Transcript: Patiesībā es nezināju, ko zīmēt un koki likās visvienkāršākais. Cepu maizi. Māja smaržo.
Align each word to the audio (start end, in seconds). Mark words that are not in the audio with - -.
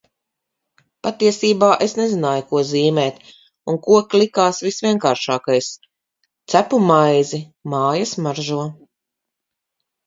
Patiesībā 1.07 1.67
es 1.87 1.93
nezināju, 1.99 2.45
ko 2.53 2.63
zīmēt 2.71 3.21
un 3.73 3.79
koki 3.89 4.23
likās 4.23 4.63
visvienkāršākais. 4.69 5.71
Cepu 6.55 6.83
maizi. 6.91 7.45
Māja 7.77 8.13
smaržo. 8.17 8.63